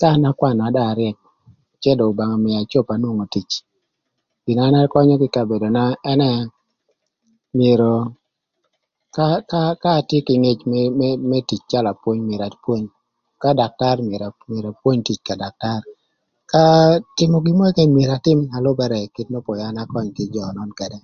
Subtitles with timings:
[0.00, 1.16] Ka an akwanö na dong aryëk
[1.82, 3.48] cë dong Obanga ömïa acop na dong anwongo tic
[4.44, 6.30] gin na an akönyö kï kabedona ënë
[7.58, 7.92] myero
[9.82, 10.60] ka atye kï ngec
[11.30, 12.86] më tic calö apwony myero apwony,
[13.42, 13.96] ka daktar
[14.48, 15.80] myero apwony tic ka daktar,
[16.50, 16.62] ka
[17.16, 20.70] tïmö gin mörö këkën myero atïm na lübërë kit n'öpwöyö an aköny kï jö nön
[20.80, 20.98] ködë.